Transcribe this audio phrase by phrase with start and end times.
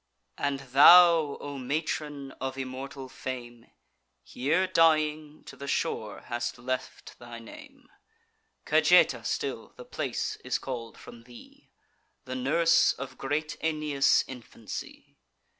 [0.39, 3.67] And thou, O matron of immortal fame,
[4.23, 7.87] Here dying, to the shore hast left thy name;
[8.65, 11.69] Cajeta still the place is call'd from thee,
[12.25, 15.17] The nurse of great Aeneas' infancy.